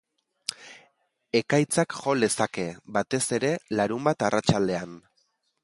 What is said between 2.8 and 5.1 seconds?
batez ere larunbat arratsaldean.